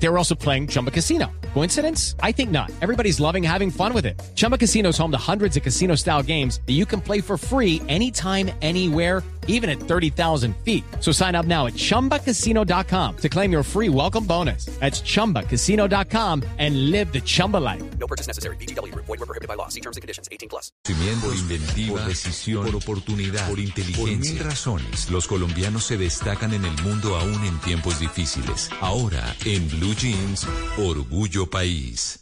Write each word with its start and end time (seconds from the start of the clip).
They 0.00 0.08
were 0.08 0.18
also 0.18 0.34
playing 0.34 0.68
Chumba 0.68 0.90
Casino. 0.90 1.26
Coincidence? 1.54 2.14
I 2.22 2.32
think 2.32 2.50
not. 2.50 2.70
Everybody's 2.80 3.18
loving 3.20 3.42
having 3.42 3.70
fun 3.70 3.92
with 3.92 4.06
it. 4.06 4.20
Chumba 4.36 4.56
Casino 4.56 4.90
is 4.90 4.98
home 4.98 5.10
to 5.10 5.18
hundreds 5.18 5.56
of 5.56 5.62
casino 5.62 5.96
style 5.96 6.22
games 6.22 6.60
that 6.66 6.74
you 6.74 6.86
can 6.86 7.00
play 7.00 7.20
for 7.20 7.36
free 7.36 7.82
anytime, 7.88 8.50
anywhere, 8.62 9.22
even 9.48 9.68
at 9.68 9.80
30,000 9.80 10.54
feet. 10.58 10.84
So 11.00 11.10
sign 11.10 11.34
up 11.34 11.46
now 11.46 11.66
at 11.66 11.72
chumbacasino.com 11.72 13.16
to 13.16 13.28
claim 13.28 13.50
your 13.50 13.62
free 13.64 13.88
welcome 13.88 14.24
bonus. 14.24 14.66
That's 14.78 15.00
chumbacasino.com 15.00 16.44
and 16.58 16.90
live 16.90 17.12
the 17.12 17.20
Chumba 17.20 17.56
life. 17.56 17.82
No 17.98 18.06
purchase 18.06 18.28
necessary. 18.28 18.56
BGW. 18.56 18.94
Void 18.94 19.08
were 19.08 19.26
prohibited 19.26 19.48
by 19.48 19.54
law. 19.54 19.68
See 19.68 19.80
terms 19.80 19.96
and 19.96 20.02
conditions. 20.02 20.28
18 20.30 20.48
plus. 20.48 20.70
Por 20.84 21.34
inventiva, 21.34 21.98
por 21.98 22.08
decisión, 22.08 22.66
por 22.66 22.76
oportunidad, 22.76 23.48
por 23.48 23.58
inteligencia. 23.58 24.04
Por 24.04 24.18
mil 24.18 24.38
razones, 24.38 25.10
los 25.10 25.26
colombianos 25.26 25.84
se 25.84 25.96
destacan 25.96 26.52
en 26.52 26.64
el 26.64 26.82
mundo 26.82 27.16
aún 27.16 27.44
en 27.44 27.58
tiempos 27.60 27.98
difíciles. 27.98 28.70
Ahora, 28.80 29.34
en 29.44 29.66
Blue 29.70 29.87
Jeans, 29.94 30.46
Orgullo 30.76 31.46
País. 31.46 32.18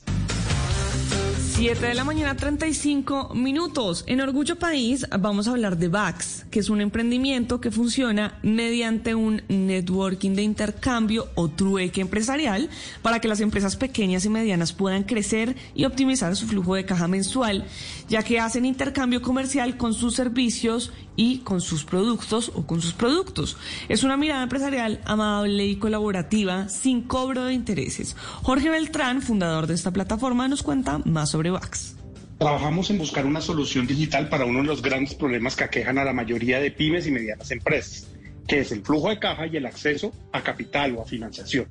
7 1.57 1.87
de 1.87 1.95
la 1.95 2.05
mañana, 2.05 2.37
35 2.37 3.33
minutos. 3.35 4.05
En 4.07 4.21
Orgullo 4.21 4.57
País 4.57 5.07
vamos 5.19 5.49
a 5.49 5.53
hablar 5.53 5.79
de 5.79 5.89
VAX, 5.89 6.45
que 6.51 6.61
es 6.61 6.69
un 6.69 6.83
emprendimiento 6.83 7.63
que 7.63 7.71
funciona 7.71 8.39
mediante 8.43 9.15
un 9.15 9.41
networking 9.49 10.33
de 10.33 10.43
intercambio 10.43 11.29
o 11.35 11.49
trueque 11.49 12.03
empresarial 12.03 12.69
para 13.01 13.21
que 13.21 13.29
las 13.29 13.41
empresas 13.41 13.75
pequeñas 13.77 14.27
y 14.27 14.29
medianas 14.29 14.75
puedan 14.75 15.05
crecer 15.05 15.57
y 15.75 15.87
optimizar 15.87 16.37
su 16.37 16.47
flujo 16.47 16.75
de 16.75 16.85
caja 16.85 17.09
mensual, 17.09 17.65
ya 18.07 18.23
que 18.23 18.39
hacen 18.39 18.67
intercambio 18.67 19.23
comercial 19.23 19.79
con 19.79 19.95
sus 19.95 20.15
servicios 20.15 20.93
y 21.17 21.39
con 21.39 21.61
sus 21.61 21.85
productos 21.85 22.53
o 22.55 22.67
con 22.67 22.81
sus 22.81 22.93
productos. 22.93 23.57
Es 23.89 24.05
una 24.05 24.19
mirada 24.19 24.43
empresarial 24.43 25.01
amable 25.07 25.67
y 25.67 25.77
colaborativa 25.77 26.69
sin 26.69 27.03
cobro 27.03 27.45
de 27.45 27.55
intereses. 27.55 28.15
Jorge 28.43 28.69
Beltrán, 28.71 29.23
fundador 29.23 29.67
de 29.67 29.75
esta 29.75 29.93
plataforma, 29.93 30.49
nos 30.49 30.63
cuenta 30.63 30.99
más 30.99 31.31
sobre 31.31 31.46
VAX. 31.51 31.97
Trabajamos 32.39 32.91
en 32.91 32.99
buscar 32.99 33.25
una 33.25 33.41
solución 33.41 33.87
digital 33.87 34.29
para 34.29 34.45
uno 34.45 34.61
de 34.61 34.67
los 34.67 34.83
grandes 34.83 35.15
problemas 35.15 35.57
que 35.57 35.65
aquejan 35.65 35.99
a 35.99 36.05
la 36.05 36.13
mayoría 36.13 36.61
de 36.61 36.71
pymes 36.71 37.07
y 37.07 37.11
medianas 37.11 37.51
empresas, 37.51 38.09
que 38.47 38.61
es 38.61 38.73
el 38.73 38.83
flujo 38.83 39.09
de 39.09 39.19
caja 39.19 39.47
y 39.47 39.57
el 39.57 39.67
acceso 39.67 40.13
a 40.33 40.43
capital 40.43 40.97
o 40.97 41.03
a 41.03 41.07
financiación. 41.07 41.67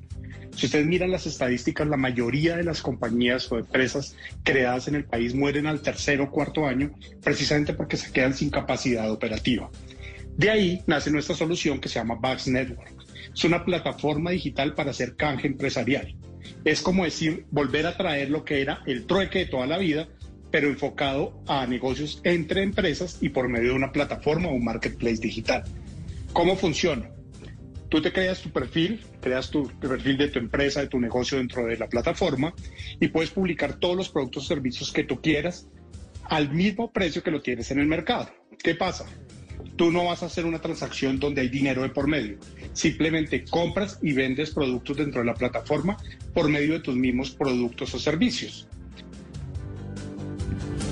Si 0.56 0.66
ustedes 0.66 0.86
miran 0.86 1.10
las 1.10 1.26
estadísticas, 1.26 1.86
la 1.86 1.98
mayoría 1.98 2.56
de 2.56 2.64
las 2.64 2.80
compañías 2.80 3.52
o 3.52 3.58
empresas 3.58 4.16
creadas 4.42 4.88
en 4.88 4.94
el 4.94 5.04
país 5.04 5.34
mueren 5.34 5.66
al 5.66 5.82
tercer 5.82 6.20
o 6.22 6.30
cuarto 6.30 6.66
año 6.66 6.92
precisamente 7.22 7.74
porque 7.74 7.98
se 7.98 8.10
quedan 8.10 8.32
sin 8.32 8.48
capacidad 8.48 9.10
operativa. 9.12 9.70
De 10.36 10.50
ahí 10.50 10.82
nace 10.86 11.10
nuestra 11.10 11.34
solución 11.34 11.78
que 11.78 11.88
se 11.88 11.96
llama 11.96 12.16
Bax 12.16 12.48
Network. 12.48 12.90
Es 13.34 13.44
una 13.44 13.64
plataforma 13.64 14.30
digital 14.30 14.74
para 14.74 14.90
hacer 14.90 15.14
canje 15.14 15.46
empresarial. 15.46 16.16
Es 16.64 16.82
como 16.82 17.04
decir, 17.04 17.46
volver 17.50 17.86
a 17.86 17.96
traer 17.96 18.30
lo 18.30 18.44
que 18.44 18.60
era 18.60 18.82
el 18.86 19.06
trueque 19.06 19.40
de 19.40 19.46
toda 19.46 19.66
la 19.66 19.78
vida, 19.78 20.08
pero 20.50 20.68
enfocado 20.68 21.42
a 21.46 21.66
negocios 21.66 22.20
entre 22.24 22.62
empresas 22.62 23.18
y 23.20 23.30
por 23.30 23.48
medio 23.48 23.70
de 23.70 23.76
una 23.76 23.92
plataforma 23.92 24.48
o 24.48 24.54
un 24.54 24.64
marketplace 24.64 25.16
digital. 25.16 25.64
¿Cómo 26.32 26.56
funciona? 26.56 27.10
Tú 27.88 28.02
te 28.02 28.12
creas 28.12 28.40
tu 28.40 28.50
perfil, 28.50 29.04
creas 29.20 29.50
tu 29.50 29.68
perfil 29.78 30.18
de 30.18 30.28
tu 30.28 30.38
empresa, 30.38 30.80
de 30.80 30.88
tu 30.88 30.98
negocio 30.98 31.38
dentro 31.38 31.66
de 31.66 31.76
la 31.76 31.88
plataforma 31.88 32.52
y 33.00 33.08
puedes 33.08 33.30
publicar 33.30 33.78
todos 33.78 33.96
los 33.96 34.08
productos 34.08 34.44
o 34.44 34.48
servicios 34.48 34.92
que 34.92 35.04
tú 35.04 35.20
quieras 35.20 35.68
al 36.24 36.52
mismo 36.52 36.92
precio 36.92 37.22
que 37.22 37.30
lo 37.30 37.40
tienes 37.40 37.70
en 37.70 37.78
el 37.78 37.86
mercado. 37.86 38.28
¿Qué 38.58 38.74
pasa? 38.74 39.06
Tú 39.76 39.90
no 39.90 40.04
vas 40.04 40.22
a 40.22 40.26
hacer 40.26 40.46
una 40.46 40.60
transacción 40.60 41.20
donde 41.20 41.42
hay 41.42 41.48
dinero 41.48 41.82
de 41.82 41.90
por 41.90 42.08
medio. 42.08 42.38
Simplemente 42.72 43.44
compras 43.44 43.98
y 44.02 44.12
vendes 44.12 44.50
productos 44.50 44.96
dentro 44.96 45.20
de 45.20 45.26
la 45.26 45.34
plataforma 45.34 45.96
por 46.32 46.48
medio 46.48 46.72
de 46.74 46.80
tus 46.80 46.96
mismos 46.96 47.30
productos 47.30 47.94
o 47.94 47.98
servicios. 47.98 48.66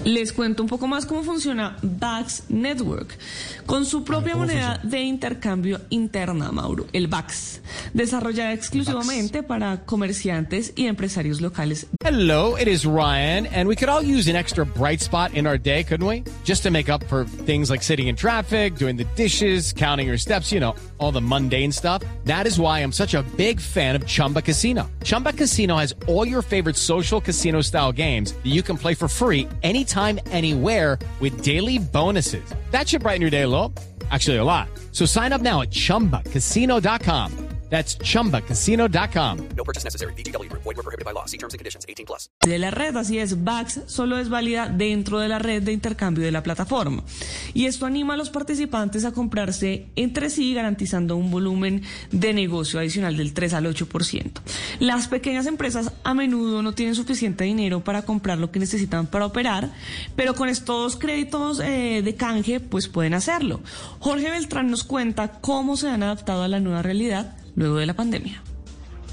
Les 0.04 0.34
cuento 0.34 0.62
un 0.62 0.68
poco 0.68 0.86
más 0.86 1.06
cómo 1.06 1.22
funciona 1.22 1.78
VAX 1.80 2.44
Network. 2.50 3.16
Con 3.64 3.86
su 3.86 4.04
propia 4.04 4.36
moneda 4.36 4.78
de 4.82 5.00
intercambio 5.00 5.80
interna, 5.88 6.52
Mauro, 6.52 6.86
el 6.92 7.06
VAX, 7.06 7.62
desarrollada 7.94 8.52
exclusivamente 8.52 9.42
para 9.42 9.86
comerciantes 9.86 10.74
y 10.76 10.88
empresarios 10.88 11.40
locales. 11.40 11.86
Hello, 12.04 12.54
it 12.58 12.68
is 12.68 12.84
Ryan, 12.84 13.46
and 13.46 13.66
we 13.66 13.74
could 13.74 13.88
all 13.88 14.02
use 14.02 14.28
an 14.28 14.36
extra 14.36 14.66
bright 14.66 15.00
spot 15.00 15.32
in 15.32 15.46
our 15.46 15.56
day, 15.56 15.82
couldn't 15.82 16.06
we? 16.06 16.22
Just 16.44 16.62
to 16.64 16.70
make 16.70 16.90
up 16.90 17.02
for 17.04 17.24
things 17.46 17.70
like 17.70 17.82
sitting 17.82 18.08
in 18.08 18.14
traffic, 18.14 18.76
doing 18.76 18.96
the 18.98 19.06
dishes, 19.16 19.72
counting 19.72 20.06
your 20.06 20.18
steps, 20.18 20.52
you 20.52 20.60
know, 20.60 20.74
all 20.98 21.12
the 21.12 21.20
mundane 21.22 21.72
stuff. 21.72 22.02
That 22.24 22.46
is 22.46 22.60
why 22.60 22.80
I'm 22.80 22.92
such 22.92 23.14
a 23.14 23.22
big 23.38 23.58
fan 23.58 23.96
of 23.96 24.06
Chumba 24.06 24.42
Casino. 24.42 24.90
Chumba 25.02 25.32
Casino 25.32 25.78
has 25.78 25.94
all 26.06 26.28
your 26.28 26.42
favorite 26.42 26.76
social 26.76 27.22
casino 27.22 27.62
style 27.62 27.90
games 27.90 28.32
that 28.32 28.52
you 28.52 28.62
can 28.62 28.76
play 28.76 28.92
for 28.92 29.08
free 29.08 29.48
anytime, 29.62 29.93
anywhere 30.26 30.98
with 31.20 31.42
daily 31.42 31.78
bonuses. 31.78 32.54
That 32.70 32.88
should 32.88 33.02
brighten 33.02 33.20
your 33.20 33.30
day 33.30 33.42
a 33.42 33.48
little. 33.48 33.72
Actually, 34.10 34.38
a 34.38 34.44
lot. 34.44 34.68
So 34.92 35.06
sign 35.06 35.32
up 35.32 35.40
now 35.40 35.62
at 35.62 35.70
chumbacasino.com. 35.70 37.43
That's 37.74 37.98
chumbacasino.com. 37.98 39.48
No 39.56 39.64
purchase 39.64 39.82
necessary. 39.82 40.14
BGW. 40.14 40.48
Void 40.52 40.76
were 40.76 40.84
prohibited 40.84 41.04
by 41.04 41.12
law. 41.12 41.26
See 41.26 41.38
terms 41.38 41.54
and 41.54 41.58
conditions. 41.58 41.84
18 41.88 42.06
plus. 42.06 42.30
de 42.46 42.58
la 42.58 42.70
red, 42.70 42.96
así 42.96 43.18
es, 43.18 43.42
VAX 43.42 43.80
solo 43.86 44.16
es 44.18 44.28
válida 44.28 44.68
dentro 44.68 45.18
de 45.18 45.26
la 45.26 45.40
red 45.40 45.62
de 45.62 45.72
intercambio 45.72 46.24
de 46.24 46.30
la 46.30 46.44
plataforma. 46.44 47.02
Y 47.52 47.66
esto 47.66 47.86
anima 47.86 48.14
a 48.14 48.16
los 48.16 48.30
participantes 48.30 49.04
a 49.04 49.10
comprarse 49.10 49.88
entre 49.96 50.30
sí, 50.30 50.54
garantizando 50.54 51.16
un 51.16 51.32
volumen 51.32 51.82
de 52.12 52.32
negocio 52.32 52.78
adicional 52.78 53.16
del 53.16 53.32
3 53.32 53.54
al 53.54 53.66
8%. 53.66 54.30
Las 54.78 55.08
pequeñas 55.08 55.46
empresas 55.46 55.90
a 56.04 56.14
menudo 56.14 56.62
no 56.62 56.74
tienen 56.74 56.94
suficiente 56.94 57.42
dinero 57.42 57.82
para 57.82 58.02
comprar 58.02 58.38
lo 58.38 58.52
que 58.52 58.60
necesitan 58.60 59.08
para 59.08 59.26
operar, 59.26 59.70
pero 60.14 60.34
con 60.34 60.48
estos 60.48 60.96
créditos 60.96 61.58
eh, 61.58 62.02
de 62.04 62.14
canje, 62.14 62.60
pues 62.60 62.86
pueden 62.86 63.14
hacerlo. 63.14 63.62
Jorge 63.98 64.30
Beltrán 64.30 64.70
nos 64.70 64.84
cuenta 64.84 65.40
cómo 65.40 65.76
se 65.76 65.88
han 65.88 66.04
adaptado 66.04 66.44
a 66.44 66.48
la 66.48 66.60
nueva 66.60 66.82
realidad 66.82 67.34
luego 67.54 67.78
de 67.78 67.86
la 67.86 67.94
pandemia. 67.94 68.42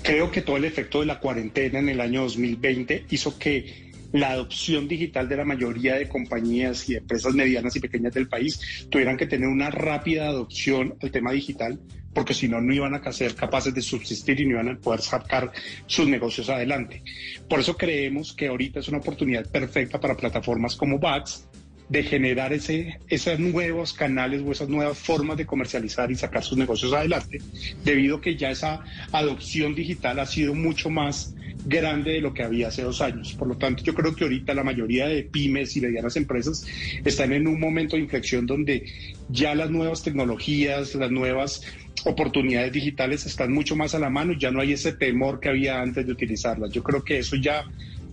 Creo 0.04 0.32
que 0.32 0.42
todo 0.42 0.58
el 0.58 0.66
efecto 0.66 1.02
de 1.02 1.06
la 1.06 1.20
cuarentena 1.20 1.80
en 1.80 1.90
el 1.90 2.02
año 2.02 2.24
2020 2.24 3.06
hizo 3.10 3.38
que 3.38 3.92
la 4.12 4.32
adopción 4.32 4.88
digital 4.88 5.30
de 5.30 5.38
la 5.38 5.46
mayoría 5.46 5.96
de 5.96 6.08
compañías 6.08 6.90
y 6.90 6.96
empresas 6.96 7.34
medianas 7.34 7.76
y 7.76 7.80
pequeñas 7.80 8.14
del 8.14 8.28
país 8.28 8.88
tuvieran 8.90 9.18
que 9.18 9.26
tener 9.26 9.48
una 9.48 9.70
rápida 9.70 10.28
adopción 10.28 10.96
al 11.02 11.12
tema 11.12 11.32
digital, 11.32 11.80
porque 12.14 12.34
si 12.34 12.50
no, 12.50 12.60
no 12.60 12.74
iban 12.74 12.94
a 12.94 13.12
ser 13.14 13.36
capaces 13.36 13.74
de 13.74 13.82
subsistir 13.82 14.42
y 14.42 14.46
no 14.46 14.52
iban 14.52 14.70
a 14.70 14.78
poder 14.78 15.02
sacar 15.02 15.52
sus 15.86 16.08
negocios 16.08 16.50
adelante. 16.50 17.04
Por 17.48 17.60
eso 17.60 17.78
creemos 17.78 18.34
que 18.34 18.48
ahorita 18.48 18.80
es 18.80 18.90
una 18.90 18.98
oportunidad 18.98 19.50
perfecta 19.50 20.00
para 20.00 20.18
plataformas 20.18 20.76
como 20.76 21.00
VAX 21.00 21.48
de 21.92 22.04
generar 22.04 22.54
ese, 22.54 23.00
esos 23.10 23.38
nuevos 23.38 23.92
canales 23.92 24.42
o 24.46 24.54
esas 24.54 24.70
nuevas 24.70 24.98
formas 24.98 25.36
de 25.36 25.46
comercializar 25.46 26.10
y 26.10 26.16
sacar 26.16 26.42
sus 26.42 26.58
negocios 26.58 26.94
adelante, 26.94 27.40
debido 27.84 28.18
a 28.18 28.22
que 28.22 28.38
ya 28.38 28.50
esa 28.50 28.80
adopción 29.12 29.76
digital 29.76 30.20
ha 30.20 30.26
sido 30.26 30.54
mucho 30.56 30.90
más 30.90 31.36
grande 31.66 32.14
de 32.14 32.22
lo 32.22 32.34
que 32.34 32.44
había 32.44 32.70
hace 32.70 32.84
dos 32.84 33.02
años. 33.02 33.34
Por 33.34 33.50
lo 33.50 33.58
tanto, 33.58 33.84
yo 33.84 33.94
creo 33.94 34.16
que 34.16 34.24
ahorita 34.24 34.54
la 34.54 34.64
mayoría 34.64 35.06
de 35.08 35.24
pymes 35.24 35.76
y 35.76 35.82
medianas 35.82 36.16
empresas 36.16 36.66
están 37.04 37.34
en 37.34 37.46
un 37.46 37.60
momento 37.60 37.98
de 37.98 38.04
inflexión 38.04 38.46
donde 38.46 38.86
ya 39.28 39.54
las 39.54 39.70
nuevas 39.70 40.02
tecnologías, 40.02 40.96
las 40.96 41.12
nuevas 41.12 41.62
oportunidades 42.06 42.72
digitales 42.72 43.26
están 43.26 43.52
mucho 43.52 43.76
más 43.76 43.94
a 43.96 44.00
la 44.00 44.10
mano 44.10 44.32
y 44.32 44.40
ya 44.40 44.50
no 44.50 44.62
hay 44.62 44.72
ese 44.72 44.94
temor 44.94 45.42
que 45.42 45.50
había 45.50 45.82
antes 45.82 46.06
de 46.06 46.14
utilizarlas. 46.14 46.72
Yo 46.72 46.84
creo 46.84 47.04
que 47.04 47.20
eso 47.20 47.36
ya 47.36 47.66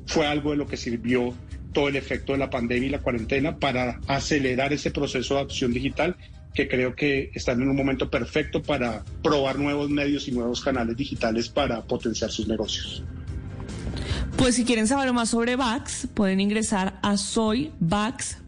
fue 0.06 0.26
algo 0.26 0.50
de 0.50 0.56
lo 0.56 0.66
que 0.66 0.76
sirvió 0.76 1.32
todo 1.72 1.88
el 1.88 1.96
efecto 1.96 2.32
de 2.32 2.38
la 2.38 2.50
pandemia 2.50 2.88
y 2.88 2.90
la 2.90 3.00
cuarentena 3.00 3.58
para 3.58 4.00
acelerar 4.06 4.72
ese 4.72 4.90
proceso 4.90 5.34
de 5.34 5.40
adopción 5.40 5.72
digital 5.72 6.16
que 6.54 6.68
creo 6.68 6.94
que 6.96 7.30
están 7.34 7.62
en 7.62 7.68
un 7.68 7.76
momento 7.76 8.10
perfecto 8.10 8.62
para 8.62 9.04
probar 9.22 9.58
nuevos 9.58 9.90
medios 9.90 10.26
y 10.28 10.32
nuevos 10.32 10.60
canales 10.60 10.96
digitales 10.96 11.48
para 11.48 11.82
potenciar 11.82 12.30
sus 12.30 12.48
negocios. 12.48 13.02
Pues 14.36 14.54
si 14.54 14.64
quieren 14.64 14.86
saber 14.86 15.12
más 15.12 15.30
sobre 15.30 15.56
VAX, 15.56 16.08
pueden 16.14 16.40
ingresar 16.40 16.98
a 17.02 17.16
soyvax.com 17.16 18.47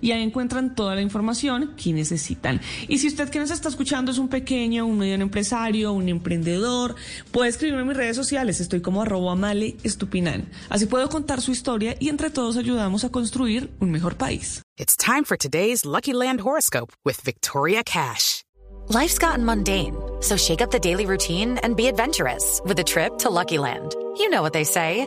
y 0.00 0.10
ahí 0.12 0.22
encuentran 0.22 0.74
toda 0.74 0.94
la 0.94 1.02
información 1.02 1.74
que 1.76 1.92
necesitan. 1.92 2.60
Y 2.88 2.98
si 2.98 3.08
usted 3.08 3.28
que 3.28 3.38
nos 3.38 3.50
está 3.50 3.68
escuchando 3.68 4.10
es 4.10 4.18
un 4.18 4.28
pequeño, 4.28 4.86
un 4.86 4.98
mediano 4.98 5.24
empresario, 5.24 5.92
un 5.92 6.08
emprendedor, 6.08 6.94
puede 7.30 7.50
escribirme 7.50 7.82
en 7.82 7.88
mis 7.88 7.96
redes 7.96 8.16
sociales. 8.16 8.60
Estoy 8.60 8.80
como 8.80 9.02
arroba 9.02 9.34
male 9.34 9.76
estupinan. 9.82 10.48
Así 10.68 10.86
puedo 10.86 11.08
contar 11.08 11.40
su 11.40 11.52
historia 11.52 11.96
y 11.98 12.08
entre 12.08 12.30
todos 12.30 12.56
ayudamos 12.56 13.04
a 13.04 13.10
construir 13.10 13.70
un 13.80 13.90
mejor 13.90 14.16
país. 14.16 14.62
It's 14.78 14.96
time 14.96 15.24
for 15.24 15.36
today's 15.36 15.84
Lucky 15.84 16.12
Land 16.12 16.40
horoscope 16.40 16.92
with 17.04 17.20
Victoria 17.20 17.82
Cash. 17.84 18.42
Life's 18.88 19.18
gotten 19.18 19.44
mundane, 19.44 19.94
so 20.20 20.36
shake 20.36 20.60
up 20.60 20.70
the 20.70 20.80
daily 20.80 21.06
routine 21.06 21.58
and 21.62 21.76
be 21.76 21.86
adventurous 21.86 22.60
with 22.64 22.78
a 22.80 22.84
trip 22.84 23.18
to 23.18 23.30
Lucky 23.30 23.58
Land. 23.58 23.94
You 24.16 24.28
know 24.28 24.42
what 24.42 24.52
they 24.52 24.64
say. 24.64 25.06